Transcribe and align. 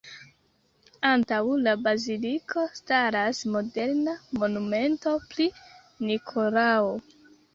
Antaŭ 1.09 1.39
la 1.65 1.73
baziliko 1.87 2.63
staras 2.79 3.41
moderna 3.55 4.15
monumento 4.43 5.13
pri 5.33 5.47
Nikolao. 6.09 6.91